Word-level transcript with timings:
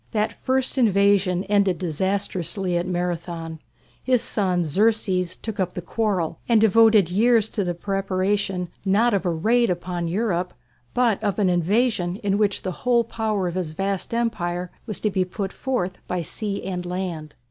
That 0.13 0.33
first 0.43 0.79
invasion 0.79 1.43
ended 1.43 1.77
disastrously 1.77 2.75
at 2.75 2.87
Marathon. 2.87 3.59
His 4.01 4.23
son, 4.23 4.63
Xerxes, 4.63 5.37
took 5.37 5.59
up 5.59 5.73
the 5.75 5.81
quarrel 5.83 6.39
and 6.49 6.59
devoted 6.59 7.11
years 7.11 7.47
to 7.49 7.63
the 7.63 7.75
preparation 7.75 8.69
not 8.83 9.13
of 9.13 9.27
a 9.27 9.29
raid 9.29 9.69
upon 9.69 10.07
Europe, 10.07 10.55
but 10.95 11.23
of 11.23 11.37
an 11.37 11.51
invasion 11.51 12.15
in 12.23 12.39
which 12.39 12.63
the 12.63 12.71
whole 12.81 13.03
power 13.03 13.47
of 13.47 13.53
his 13.53 13.73
vast 13.75 14.11
empire 14.11 14.71
was 14.87 14.99
to 15.01 15.11
be 15.11 15.23
put 15.23 15.53
forth 15.53 15.99
by 16.07 16.21
sea 16.21 16.63
and 16.63 16.83
land. 16.83 17.35